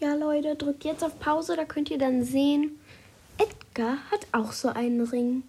[0.00, 2.78] Ja, Leute, drückt jetzt auf Pause, da könnt ihr dann sehen,
[3.36, 5.42] Edgar hat auch so einen Ring.